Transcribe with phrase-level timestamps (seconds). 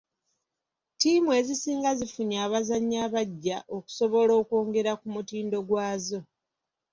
[0.93, 6.19] Ttiimu ezisinga zifunye abazannyi abaggya okusobola okwongera ku mutindo gwazo.